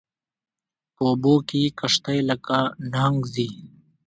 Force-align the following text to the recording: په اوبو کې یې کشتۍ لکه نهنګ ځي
په 0.95 1.01
اوبو 1.11 1.33
کې 1.47 1.57
یې 1.63 1.69
کشتۍ 1.79 2.19
لکه 2.29 2.57
نهنګ 2.91 3.21
ځي 3.33 3.49